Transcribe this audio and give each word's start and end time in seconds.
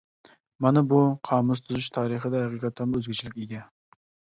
مانا 0.65 0.83
بۇ، 0.93 1.01
قامۇس 1.29 1.63
تۈزۈش 1.67 1.91
تارىخىدا 2.01 2.45
ھەقىقەتەنمۇ 2.49 3.07
ئۆزگىچىلىككە 3.07 3.49
ئىگە. 3.51 3.67